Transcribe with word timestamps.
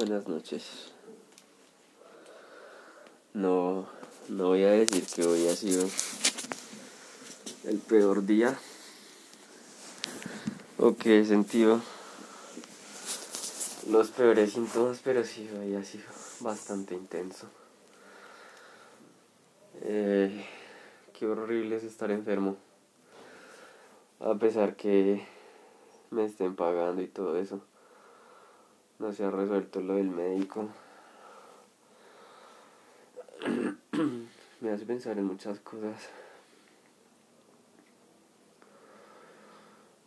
Buenas 0.00 0.26
noches. 0.28 0.92
No, 3.34 3.86
no 4.30 4.46
voy 4.46 4.64
a 4.64 4.70
decir 4.70 5.04
que 5.04 5.26
hoy 5.26 5.46
ha 5.46 5.54
sido 5.54 5.86
el 7.64 7.76
peor 7.80 8.24
día 8.24 8.58
o 10.78 10.96
que 10.96 11.20
he 11.20 11.24
sentido 11.26 11.82
los 13.90 14.08
peores 14.08 14.54
síntomas, 14.54 15.02
pero 15.04 15.22
sí 15.22 15.46
hoy 15.60 15.74
ha 15.74 15.84
sido 15.84 16.06
bastante 16.40 16.94
intenso. 16.94 17.50
Eh, 19.82 20.46
qué 21.12 21.26
horrible 21.26 21.76
es 21.76 21.84
estar 21.84 22.10
enfermo. 22.10 22.56
A 24.18 24.34
pesar 24.36 24.76
que 24.76 25.26
me 26.10 26.24
estén 26.24 26.56
pagando 26.56 27.02
y 27.02 27.06
todo 27.06 27.36
eso. 27.36 27.60
No 29.00 29.12
se 29.14 29.24
ha 29.24 29.30
resuelto 29.30 29.80
lo 29.80 29.94
del 29.94 30.10
médico. 30.10 30.68
me 34.60 34.70
hace 34.70 34.84
pensar 34.84 35.16
en 35.16 35.24
muchas 35.24 35.58
cosas. 35.60 36.10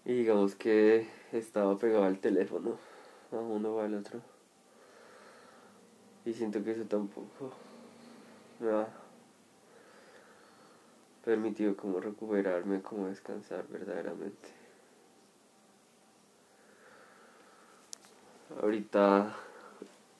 Y 0.05 0.13
digamos 0.13 0.53
que 0.53 1.09
estaba 1.31 1.75
pegado 1.79 2.03
al 2.03 2.19
teléfono, 2.19 2.77
a 3.31 3.37
uno 3.37 3.77
o 3.77 3.81
al 3.81 3.95
otro. 3.95 4.21
Y 6.23 6.33
siento 6.33 6.63
que 6.63 6.73
eso 6.73 6.83
tampoco 6.83 7.51
me 8.59 8.69
ha 8.69 8.87
permitido 11.25 11.75
como 11.75 11.99
recuperarme, 11.99 12.83
como 12.83 13.07
descansar 13.07 13.67
verdaderamente. 13.69 14.62
Ahorita 18.61 19.35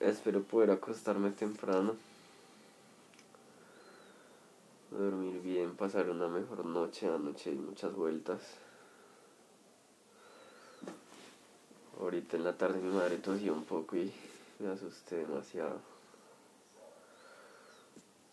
espero 0.00 0.42
poder 0.42 0.72
acostarme 0.72 1.30
temprano, 1.30 1.94
dormir 4.90 5.40
bien, 5.40 5.76
pasar 5.76 6.10
una 6.10 6.28
mejor 6.28 6.66
noche, 6.66 7.06
anoche 7.08 7.52
y 7.52 7.54
muchas 7.54 7.94
vueltas. 7.94 8.40
Ahorita 12.00 12.36
en 12.36 12.44
la 12.44 12.52
tarde 12.52 12.80
mi 12.80 12.92
madre 12.92 13.18
tosió 13.18 13.54
un 13.54 13.64
poco 13.64 13.96
y 13.96 14.12
me 14.58 14.72
asusté 14.72 15.16
demasiado. 15.16 15.80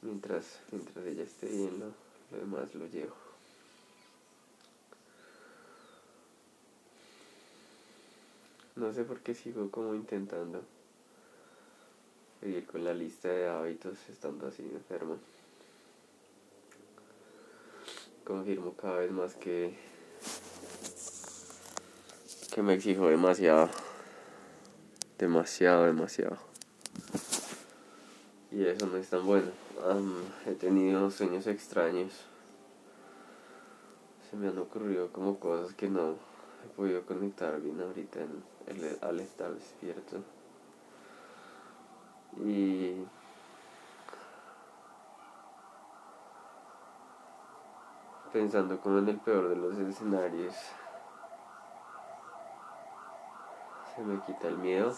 Mientras, 0.01 0.59
mientras 0.71 1.05
ella 1.05 1.23
esté 1.23 1.47
bien, 1.47 1.79
lo, 1.79 1.85
lo 2.31 2.37
demás 2.43 2.73
lo 2.73 2.87
llevo. 2.87 3.30
No 8.81 8.91
sé 8.91 9.03
por 9.03 9.19
qué 9.19 9.35
sigo 9.35 9.69
como 9.69 9.93
intentando 9.93 10.63
seguir 12.39 12.65
con 12.65 12.83
la 12.83 12.95
lista 12.95 13.27
de 13.27 13.47
hábitos 13.47 13.99
estando 14.09 14.47
así 14.47 14.63
enfermo. 14.63 15.19
Confirmo 18.25 18.73
cada 18.73 18.97
vez 18.97 19.11
más 19.11 19.35
que 19.35 19.77
que 22.55 22.63
me 22.63 22.73
exijo 22.73 23.07
demasiado. 23.07 23.69
Demasiado, 25.19 25.85
demasiado. 25.85 26.37
Y 28.49 28.65
eso 28.65 28.87
no 28.87 28.97
es 28.97 29.11
tan 29.11 29.27
bueno. 29.27 29.51
he 30.47 30.55
tenido 30.55 31.11
sueños 31.11 31.45
extraños. 31.45 32.13
Se 34.27 34.35
me 34.35 34.47
han 34.47 34.57
ocurrido 34.57 35.11
como 35.13 35.39
cosas 35.39 35.75
que 35.75 35.87
no 35.87 36.30
he 36.63 36.67
podido 36.75 37.05
conectar 37.05 37.59
bien 37.59 37.81
ahorita 37.81 38.19
al 39.01 39.19
estar 39.19 39.53
despierto. 39.53 40.17
Y 42.37 43.05
pensando 48.31 48.79
como 48.79 48.99
en 48.99 49.09
el 49.09 49.19
peor 49.19 49.49
de 49.49 49.55
los 49.55 49.77
escenarios, 49.77 50.55
se 53.95 54.01
me 54.03 54.21
quita 54.21 54.47
el 54.47 54.57
miedo 54.57 54.93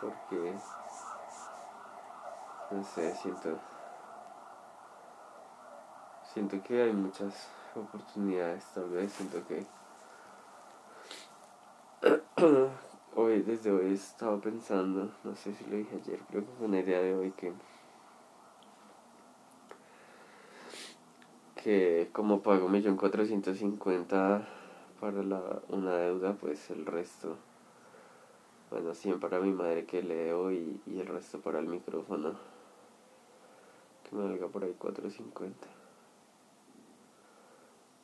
porque, 0.00 0.54
no 2.70 2.84
sé, 2.84 3.14
siento, 3.16 3.58
siento 6.32 6.62
que 6.62 6.82
hay 6.82 6.92
muchas 6.92 7.48
oportunidades, 7.74 8.64
tal 8.74 8.90
vez 8.90 9.12
siento 9.12 9.46
que 9.48 9.66
hoy, 13.16 13.42
desde 13.42 13.70
hoy 13.72 13.86
he 13.86 13.94
estado 13.94 14.40
pensando, 14.40 15.10
no 15.24 15.34
sé 15.34 15.52
si 15.54 15.64
lo 15.64 15.76
dije 15.76 15.96
ayer, 15.96 16.20
creo 16.28 16.42
que 16.42 16.52
fue 16.58 16.66
una 16.66 16.80
idea 16.80 17.00
de 17.00 17.14
hoy 17.14 17.30
que 17.32 17.52
que 21.62 22.08
como 22.12 22.40
pago 22.40 22.68
millón 22.68 22.96
cuatrocientos 22.96 23.58
cincuenta 23.58 24.46
para 25.00 25.22
la, 25.22 25.60
una 25.68 25.96
deuda, 25.96 26.34
pues 26.34 26.70
el 26.70 26.86
resto, 26.86 27.36
bueno, 28.70 28.94
100 28.94 29.18
para 29.18 29.40
mi 29.40 29.52
madre 29.52 29.84
que 29.84 30.02
leo 30.02 30.52
y, 30.52 30.80
y 30.86 31.00
el 31.00 31.06
resto 31.06 31.40
para 31.40 31.58
el 31.58 31.66
micrófono, 31.66 32.34
que 34.08 34.16
me 34.16 34.24
valga 34.24 34.46
por 34.48 34.64
ahí 34.64 34.74
450. 34.78 35.66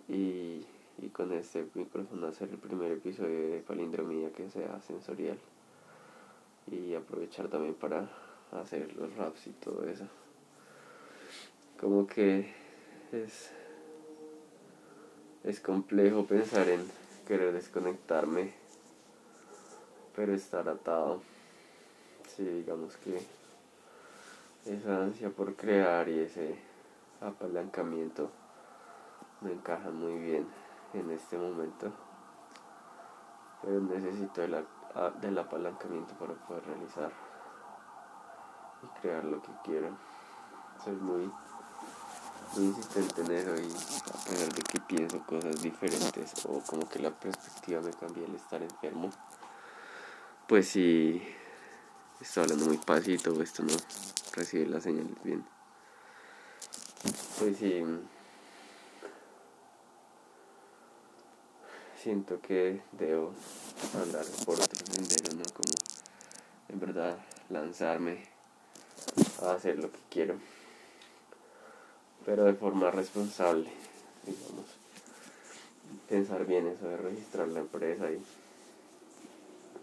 Y 0.09 0.66
y 0.99 1.09
con 1.09 1.32
este 1.32 1.66
micrófono 1.75 2.27
hacer 2.27 2.50
el 2.50 2.59
primer 2.59 2.93
episodio 2.93 3.50
de 3.50 3.60
palindromía 3.60 4.32
que 4.32 4.50
sea 4.50 4.81
sensorial. 4.82 5.38
Y 6.71 6.94
aprovechar 6.94 7.49
también 7.49 7.75
para 7.75 8.09
hacer 8.53 8.94
los 8.97 9.15
raps 9.16 9.47
y 9.47 9.50
todo 9.50 9.84
eso. 9.84 10.06
Como 11.78 12.06
que 12.06 12.53
es 13.12 13.50
es 15.43 15.60
complejo 15.60 16.25
pensar 16.25 16.69
en 16.71 16.81
querer 17.27 17.53
desconectarme 17.53 18.54
pero 20.16 20.33
estar 20.33 20.69
atado. 20.69 21.21
Sí 22.34 22.44
digamos 22.44 22.97
que 22.97 23.21
esa 24.65 25.03
ansia 25.03 25.28
por 25.28 25.54
crear 25.54 26.09
y 26.09 26.21
ese 26.21 26.54
apalancamiento 27.21 28.31
me 29.43 29.53
encajan 29.53 29.94
muy 29.97 30.19
bien 30.19 30.47
en 30.94 31.10
este 31.10 31.37
momento, 31.37 31.93
pero 33.62 33.81
necesito 33.81 34.43
el, 34.43 34.65
del 35.21 35.38
apalancamiento 35.38 36.15
para 36.15 36.34
poder 36.34 36.65
realizar 36.66 37.12
y 38.82 39.00
crear 39.00 39.25
lo 39.25 39.43
que 39.43 39.50
quiero. 39.65 39.97
Soy 40.84 40.94
muy, 40.97 41.31
muy 42.56 42.65
insistente 42.66 43.22
en 43.22 43.31
eso 43.33 43.56
y 43.56 43.72
a 43.72 44.25
pesar 44.25 44.53
de 44.53 44.62
que 44.62 44.81
pienso 44.81 45.21
cosas 45.27 45.60
diferentes 45.62 46.47
o 46.47 46.60
como 46.60 46.88
que 46.88 47.00
la 47.00 47.10
perspectiva 47.10 47.81
me 47.81 47.93
cambia 47.93 48.27
al 48.27 48.34
estar 48.34 48.62
enfermo, 48.62 49.10
pues 50.47 50.69
si 50.69 51.22
estoy 52.21 52.44
hablando 52.44 52.66
muy 52.66 52.78
pasito 52.78 53.43
esto 53.43 53.62
no 53.62 53.75
recibe 54.34 54.66
las 54.66 54.84
señales 54.84 55.22
bien. 55.22 55.44
Pues 57.38 57.59
sí 57.59 57.83
siento 62.04 62.38
que 62.42 62.82
debo 62.92 63.32
andar 63.94 64.26
por 64.44 64.60
otro 64.60 64.87
sendero, 64.92 65.37
¿no? 65.37 65.44
Como 65.54 65.72
en 66.69 66.78
verdad 66.78 67.16
lanzarme 67.48 68.19
a 69.42 69.53
hacer 69.53 69.78
lo 69.78 69.91
que 69.91 70.00
quiero, 70.10 70.34
pero 72.26 72.44
de 72.44 72.53
forma 72.53 72.91
responsable, 72.91 73.70
digamos. 74.26 74.66
Pensar 76.06 76.44
bien 76.44 76.66
eso 76.66 76.87
de 76.87 76.98
registrar 76.98 77.48
la 77.48 77.60
empresa 77.60 78.10
y 78.10 78.22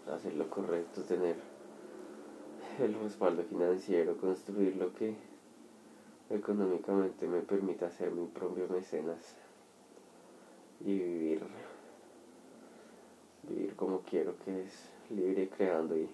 hacer 0.08 0.34
lo 0.34 0.48
correcto, 0.48 1.02
tener 1.02 1.34
el 2.78 2.94
respaldo 3.02 3.42
financiero, 3.42 4.16
construir 4.16 4.76
lo 4.76 4.94
que 4.94 5.16
económicamente 6.30 7.26
me 7.26 7.40
permita 7.40 7.90
ser 7.90 8.12
mi 8.12 8.28
propio 8.28 8.68
mecenas 8.68 9.34
y 10.84 10.94
vivir 10.94 11.42
vivir 13.48 13.74
como 13.76 14.00
quiero, 14.00 14.34
que 14.44 14.51
es 14.64 14.90
libre 15.10 15.48
creando 15.48 15.96
y, 15.96 16.08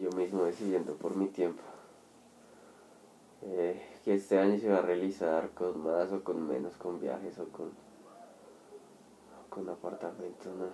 yo 0.00 0.10
mismo 0.12 0.44
decidiendo 0.44 0.94
por 0.94 1.14
mi 1.14 1.28
tiempo. 1.28 1.62
Eh, 3.42 3.80
que 4.04 4.14
este 4.14 4.38
año 4.38 4.58
se 4.58 4.68
va 4.68 4.78
a 4.78 4.82
realizar 4.82 5.50
con 5.50 5.82
más 5.82 6.10
o 6.12 6.24
con 6.24 6.46
menos, 6.48 6.74
con 6.76 7.00
viajes 7.00 7.38
o 7.38 7.46
con, 7.48 7.70
con 9.50 9.68
apartamentos, 9.68 10.52
¿no? 10.54 10.66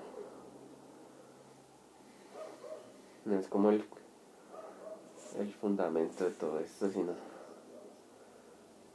No 3.25 3.39
es 3.39 3.49
como 3.49 3.71
el, 3.71 3.85
el 5.39 5.53
fundamento 5.53 6.25
de 6.25 6.31
todo 6.31 6.61
esto, 6.61 6.91
sino 6.91 7.13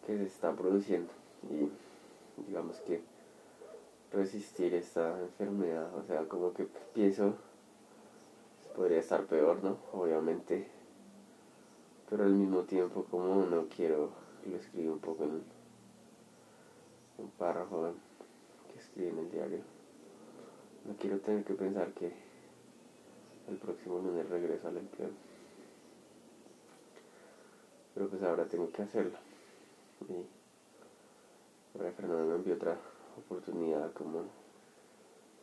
que 0.05 0.17
se 0.17 0.25
está 0.25 0.53
produciendo 0.53 1.11
y 1.49 1.69
digamos 2.47 2.77
que 2.81 3.01
resistir 4.11 4.73
esta 4.73 5.19
enfermedad. 5.19 5.93
O 5.95 6.03
sea, 6.03 6.27
como 6.27 6.53
que 6.53 6.67
pienso, 6.93 7.35
podría 8.75 8.99
estar 8.99 9.25
peor, 9.25 9.63
¿no? 9.63 9.77
Obviamente. 9.93 10.67
Pero 12.09 12.23
al 12.23 12.33
mismo 12.33 12.61
tiempo, 12.63 13.05
como 13.09 13.45
no 13.45 13.67
quiero, 13.67 14.09
lo 14.45 14.57
escribo 14.57 14.93
un 14.93 14.99
poco 14.99 15.23
en 15.23 15.43
un 17.17 17.29
párrafo 17.37 17.93
que 18.71 18.79
escribí 18.79 19.09
en 19.09 19.19
el 19.19 19.31
diario. 19.31 19.59
No 20.85 20.95
quiero 20.97 21.19
tener 21.19 21.43
que 21.43 21.55
pensar 21.55 21.91
que 21.93 22.11
el 23.47 23.57
próximo 23.57 23.99
lunes 23.99 24.29
regreso 24.29 24.67
al 24.67 24.77
empleo. 24.77 25.09
Pero 27.93 28.09
pues 28.09 28.21
ahora 28.23 28.45
tengo 28.45 28.69
que 28.71 28.83
hacerlo. 28.83 29.17
Ahora 31.75 31.91
Fernando 31.91 32.25
me 32.25 32.35
envió 32.35 32.55
otra 32.55 32.77
oportunidad 33.17 33.91
como 33.93 34.23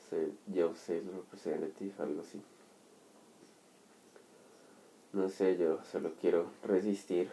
ser 0.09 0.31
Job 0.55 0.77
Sales 0.77 1.07
Representative, 1.07 1.93
algo 1.99 2.21
así. 2.21 2.41
No 5.13 5.29
sé, 5.29 5.57
yo 5.57 5.79
solo 5.85 6.13
quiero 6.21 6.47
resistir 6.63 7.31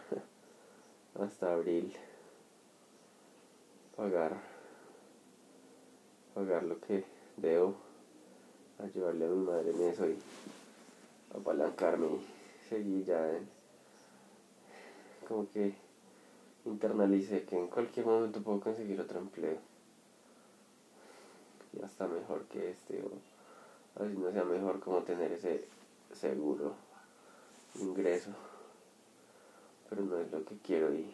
hasta 1.20 1.52
abril. 1.52 1.92
Pagar. 3.96 4.36
Pagar 6.34 6.62
lo 6.62 6.80
que 6.80 7.04
debo. 7.36 7.74
Ayudarle 8.78 9.26
a 9.26 9.28
mi 9.28 9.44
madre 9.44 9.70
en 9.70 9.82
eso 9.82 10.08
y 10.08 10.16
apalancarme 11.34 12.06
y 12.06 12.68
seguir 12.68 13.04
ya 13.04 13.36
en, 13.36 13.46
como 15.28 15.50
que 15.50 15.74
internalice 16.64 17.44
que 17.44 17.58
en 17.58 17.68
cualquier 17.68 18.06
momento 18.06 18.42
puedo 18.42 18.60
conseguir 18.60 18.98
otro 18.98 19.18
empleo 19.18 19.69
y 21.72 21.82
hasta 21.82 22.06
mejor 22.06 22.44
que 22.44 22.70
este 22.70 23.02
o 23.02 24.02
así 24.02 24.16
no 24.16 24.30
sea 24.32 24.44
mejor 24.44 24.80
como 24.80 25.02
tener 25.02 25.32
ese 25.32 25.64
seguro 26.12 26.74
ingreso. 27.76 28.30
Pero 29.88 30.02
no 30.02 30.18
es 30.18 30.30
lo 30.30 30.44
que 30.44 30.56
quiero 30.58 30.92
y 30.94 31.12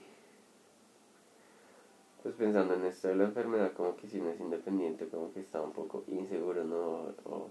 pues 2.22 2.34
pensando 2.34 2.74
en 2.74 2.84
esto 2.84 3.08
de 3.08 3.16
la 3.16 3.24
enfermedad 3.24 3.72
como 3.72 3.96
que 3.96 4.08
si 4.08 4.20
no 4.20 4.30
es 4.30 4.40
independiente 4.40 5.08
como 5.08 5.32
que 5.32 5.40
está 5.40 5.60
un 5.62 5.72
poco 5.72 6.04
inseguro 6.08 6.64
no 6.64 7.14
o 7.24 7.48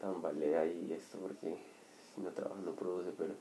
tambalea 0.00 0.66
y 0.66 0.92
esto 0.92 1.18
porque 1.18 1.56
si 2.14 2.20
no 2.20 2.30
trabaja 2.30 2.60
no 2.62 2.72
produce 2.72 3.12
pero 3.16 3.34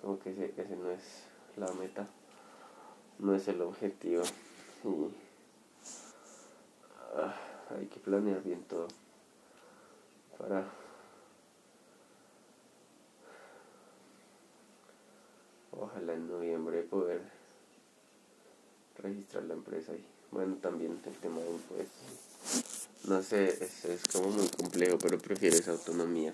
como 0.00 0.18
que 0.18 0.30
ese, 0.30 0.54
ese 0.56 0.76
no 0.76 0.90
es 0.90 1.24
la 1.56 1.70
meta 1.74 2.08
no 3.18 3.34
es 3.34 3.48
el 3.48 3.60
objetivo. 3.62 4.22
Y 4.84 5.10
ah, 7.16 7.34
hay 7.76 7.86
que 7.86 8.00
planear 8.00 8.42
bien 8.42 8.62
todo 8.64 8.88
para. 10.38 10.64
Ojalá 15.72 16.14
en 16.14 16.28
noviembre 16.28 16.82
poder 16.82 17.20
registrar 18.98 19.44
la 19.44 19.54
empresa 19.54 19.92
y 19.92 20.04
bueno 20.30 20.56
también 20.56 21.00
el 21.04 21.14
tema 21.16 21.40
de 21.40 21.50
impuestos. 21.50 22.88
No 23.08 23.22
sé 23.22 23.48
es, 23.48 23.84
es 23.84 24.02
como 24.04 24.30
muy 24.30 24.48
complejo 24.48 24.98
pero 24.98 25.18
prefiero 25.18 25.56
esa 25.56 25.72
autonomía 25.72 26.32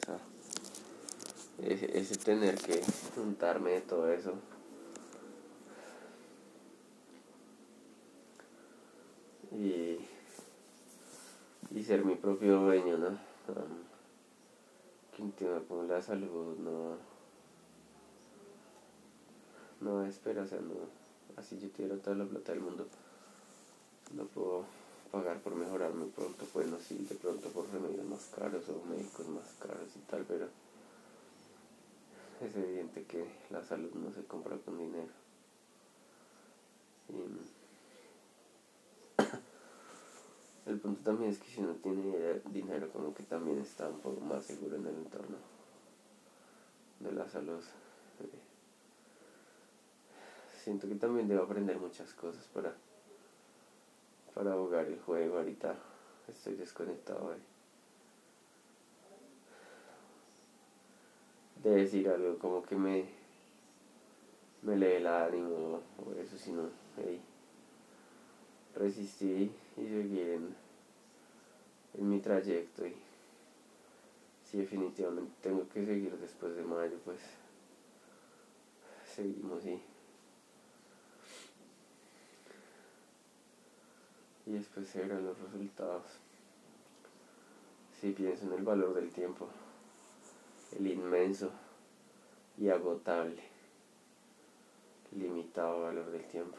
ese, 1.63 1.99
ese 1.99 2.17
tener 2.17 2.57
que 2.57 2.83
juntarme 3.15 3.73
de 3.73 3.81
todo 3.83 4.13
eso. 4.13 4.35
Y, 9.53 9.99
y 11.71 11.83
ser 11.83 12.05
mi 12.05 12.17
propio 12.17 12.61
dueño, 12.61 12.99
¿no? 12.99 13.09
Um, 13.09 13.91
tema 15.33 15.61
con 15.69 15.87
la 15.87 16.01
salud 16.01 16.57
no, 16.59 16.97
no 19.81 20.05
espera, 20.07 20.43
o 20.43 20.47
sea, 20.47 20.61
no, 20.61 20.75
así 21.37 21.59
yo 21.61 21.69
tuviera 21.69 21.97
toda 21.97 22.17
la 22.17 22.25
plata 22.25 22.53
del 22.53 22.63
mundo, 22.63 22.87
no 24.15 24.25
puedo 24.25 24.65
pagar 25.13 25.39
por 25.41 25.55
mejorarme 25.55 26.07
pronto, 26.07 26.47
bueno, 26.55 26.79
sí, 26.79 27.07
de 27.09 27.15
pronto 27.17 27.49
por 27.51 27.71
remedios 27.71 28.07
más 28.07 28.31
caros 28.35 28.65
o 28.71 28.89
médicos 28.89 29.29
más 29.29 29.45
caros 29.59 29.89
y 29.95 30.11
tal, 30.11 30.25
pero 30.27 30.47
es 32.41 32.57
evidente 32.57 33.05
que 33.05 33.27
la 33.51 33.63
salud 33.63 33.93
no 33.93 34.11
se 34.13 34.25
compra 34.25 34.57
con 34.65 34.79
dinero. 34.79 35.13
Y, 37.11 37.60
el 40.67 40.79
punto 40.79 41.03
también 41.03 41.31
es 41.31 41.39
que 41.39 41.49
si 41.49 41.61
uno 41.61 41.75
tiene 41.75 42.41
dinero, 42.51 42.91
como 42.91 43.15
que 43.15 43.23
también 43.23 43.59
está 43.59 43.89
un 43.89 44.01
poco 44.01 44.21
más 44.21 44.45
seguro 44.45 44.77
en 44.77 44.87
el 44.87 44.95
entorno 44.95 45.37
de 47.01 47.13
la 47.13 47.29
salud. 47.29 47.63
Siento 50.63 50.87
que 50.87 50.95
también 50.95 51.27
debo 51.27 51.45
aprender 51.45 51.79
muchas 51.79 52.13
cosas 52.13 52.47
para, 52.49 52.75
para 54.35 54.53
jugar 54.55 54.87
el 54.87 55.01
juego. 55.01 55.39
Ahorita 55.39 55.75
estoy 56.29 56.55
desconectado 56.55 57.35
de, 61.63 61.71
decir 61.71 62.09
algo 62.09 62.39
como 62.39 62.63
que 62.63 62.77
me, 62.77 63.07
me 64.63 64.77
lee 64.77 64.97
el 64.97 65.07
ánimo 65.07 65.81
o 65.99 66.13
eso, 66.21 66.37
sino, 66.37 66.69
hey, 66.99 67.21
resistí 68.81 69.53
y 69.77 69.87
en, 69.87 70.55
en 71.95 72.09
mi 72.09 72.19
trayecto 72.21 72.87
y 72.87 72.95
si 74.51 74.59
definitivamente 74.59 75.33
tengo 75.43 75.69
que 75.69 75.85
seguir 75.85 76.17
después 76.17 76.57
de 76.57 76.63
mayo 76.63 76.99
pues 77.05 77.21
seguimos 79.15 79.65
y 79.67 79.81
y 84.47 84.53
después 84.55 84.89
se 84.89 85.03
verán 85.03 85.25
los 85.25 85.39
resultados. 85.39 86.03
Si 88.01 88.11
pienso 88.11 88.47
en 88.47 88.55
el 88.55 88.65
valor 88.65 88.95
del 88.95 89.11
tiempo 89.11 89.47
el 90.77 90.87
inmenso 90.87 91.51
y 92.59 92.69
agotable 92.69 93.43
limitado 95.13 95.83
valor 95.83 96.11
del 96.11 96.25
tiempo 96.25 96.57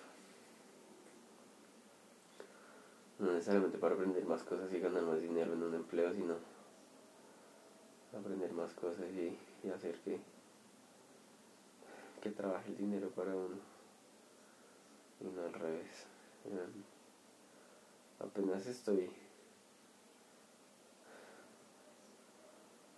no 3.21 3.33
necesariamente 3.33 3.77
para 3.77 3.93
aprender 3.93 4.25
más 4.25 4.43
cosas 4.43 4.73
y 4.73 4.79
ganar 4.79 5.03
más 5.03 5.21
dinero 5.21 5.53
en 5.53 5.61
un 5.61 5.75
empleo, 5.75 6.11
sino 6.11 6.35
aprender 8.17 8.51
más 8.51 8.73
cosas 8.73 9.05
y, 9.11 9.37
hacer 9.69 9.99
que, 9.99 10.19
que 12.19 12.31
trabaje 12.31 12.69
el 12.69 12.77
dinero 12.77 13.09
para 13.11 13.35
uno 13.35 13.57
y 15.19 15.25
no 15.25 15.43
al 15.43 15.53
revés. 15.53 16.07
Em, 16.45 16.83
apenas 18.19 18.65
estoy 18.65 19.11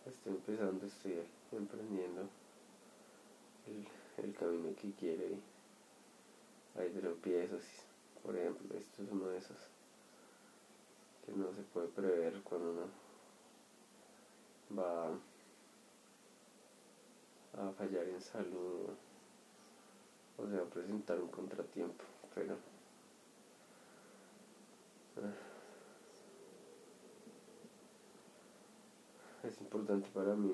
estoy 0.06 0.34
empezando, 0.34 0.86
estoy 0.86 1.22
emprendiendo 1.52 2.30
el, 3.68 4.24
el 4.24 4.34
camino 4.36 4.74
que 4.82 4.94
quiero 4.94 5.24
y 5.28 5.42
hay 6.80 6.90
tropiezos, 6.92 7.64
por 8.24 8.38
ejemplo, 8.38 8.78
esto 8.78 9.04
es 9.04 9.12
uno 9.12 9.28
de 9.28 9.38
esos 9.38 9.73
no 11.36 11.52
se 11.54 11.62
puede 11.64 11.88
prever 11.88 12.42
cuando 12.44 12.72
uno 12.72 12.82
va 14.78 15.08
a 17.54 17.72
fallar 17.72 18.08
en 18.08 18.22
salud 18.22 18.90
o 20.38 20.48
se 20.48 20.58
va 20.58 20.64
a 20.64 20.70
presentar 20.70 21.20
un 21.20 21.30
contratiempo, 21.30 22.04
pero 22.34 22.56
ah, 25.18 25.34
es 29.48 29.62
importante 29.62 30.10
para 30.14 30.34
mí 30.36 30.52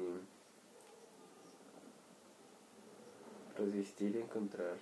resistir 3.57 4.15
y 4.15 4.19
encontrar 4.19 4.77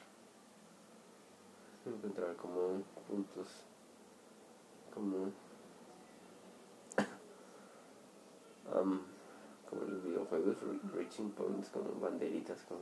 encontrar 1.86 2.36
como 2.36 2.84
puntos 3.08 3.48
como 4.94 5.32
como 9.70 9.82
los 9.86 10.04
videojuegos 10.04 10.58
reaching 10.96 11.32
points 11.32 11.70
como 11.70 12.00
banderitas 12.00 12.62
como 12.64 12.82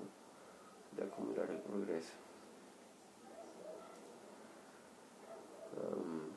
de 0.96 1.04
acumular 1.04 1.50
el 1.50 1.60
progreso. 1.60 2.14
Um, 5.76 6.36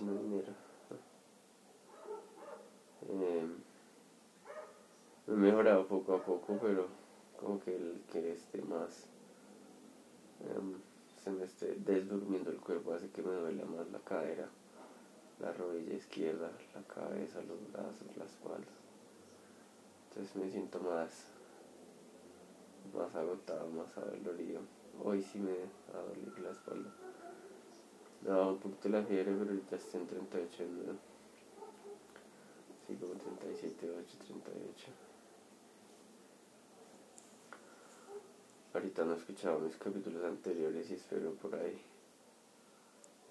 dinero 0.00 0.52
eh, 3.08 3.46
he 5.28 5.30
mejorado 5.30 5.86
poco 5.86 6.14
a 6.14 6.22
poco 6.22 6.58
pero 6.60 6.88
como 7.40 7.60
que 7.60 7.74
el 7.76 8.02
que 8.12 8.32
esté 8.32 8.62
más 8.62 9.06
um, 10.40 10.74
se 11.24 11.30
me 11.30 11.44
esté 11.44 11.74
desdurmiendo 11.76 12.50
el 12.50 12.58
cuerpo 12.58 12.92
hace 12.92 13.08
que 13.10 13.22
me 13.22 13.32
duele 13.32 13.64
más 13.64 13.90
la 13.90 13.98
cadera 14.00 14.48
la 15.40 15.52
rodilla 15.52 15.94
izquierda, 15.94 16.50
la 16.74 16.82
cabeza, 16.82 17.40
los 17.42 17.72
brazos, 17.72 18.16
la 18.16 18.24
espalda. 18.24 18.72
Entonces 20.08 20.36
me 20.36 20.50
siento 20.50 20.80
más, 20.80 21.26
más 22.94 23.14
agotado, 23.14 23.68
más 23.70 23.96
adolorido. 23.96 24.60
Hoy 25.02 25.22
sí 25.22 25.38
me 25.38 25.52
ha 25.52 26.02
dolido 26.02 26.38
la 26.42 26.50
espalda. 26.50 26.90
No, 28.22 28.52
un 28.52 28.58
poquito 28.58 28.88
la 28.88 29.02
fiebre, 29.02 29.34
pero 29.38 29.54
ya 29.70 29.76
estoy 29.76 30.00
en 30.00 30.06
38 30.06 30.64
¿no? 30.86 31.14
Sí, 32.86 32.96
como 32.96 33.14
37, 33.14 33.90
8, 33.90 34.16
38. 34.18 35.13
Ahorita 38.74 39.04
no 39.04 39.14
he 39.14 39.18
escuchado 39.18 39.60
mis 39.60 39.76
capítulos 39.76 40.24
anteriores 40.24 40.90
y 40.90 40.94
espero 40.94 41.32
por 41.34 41.54
ahí 41.54 41.80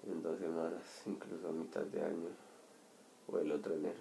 en 0.06 0.22
dos 0.22 0.38
semanas, 0.38 0.82
incluso 1.04 1.48
a 1.48 1.52
mitad 1.52 1.82
de 1.82 2.02
año 2.02 2.30
o 3.28 3.38
el 3.38 3.52
otro 3.52 3.74
enero, 3.74 4.00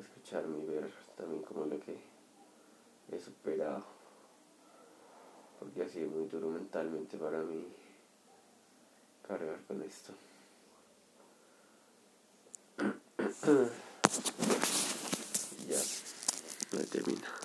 escucharme 0.00 0.62
y 0.62 0.66
ver 0.66 0.90
también 1.14 1.42
como 1.42 1.66
lo 1.66 1.78
que 1.78 1.94
he 3.10 3.20
superado, 3.20 3.84
porque 5.60 5.82
ha 5.82 5.88
sido 5.90 6.08
muy 6.08 6.26
duro 6.26 6.48
mentalmente 6.48 7.18
para 7.18 7.42
mí 7.42 7.66
cargar 9.28 9.60
con 9.66 9.82
esto. 9.82 10.14
ya, 15.68 15.80
me 16.78 16.84
termina. 16.84 17.41